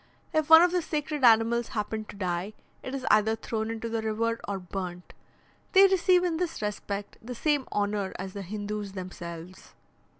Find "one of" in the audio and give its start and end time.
0.49-0.71